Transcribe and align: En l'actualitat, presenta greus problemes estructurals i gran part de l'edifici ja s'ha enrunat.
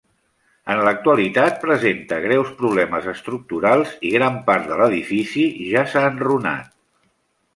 En 0.75 0.79
l'actualitat, 0.85 1.59
presenta 1.65 2.17
greus 2.23 2.49
problemes 2.61 3.05
estructurals 3.13 3.93
i 4.09 4.13
gran 4.15 4.41
part 4.49 4.67
de 4.71 4.79
l'edifici 4.81 5.47
ja 5.75 5.87
s'ha 5.93 6.03
enrunat. 6.09 6.73